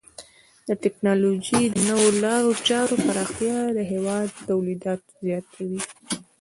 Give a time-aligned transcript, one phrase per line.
[0.67, 5.79] د ټکنالوژۍ د نوو لارو چارو پراختیا د هیواد تولیداتو زیاتوي.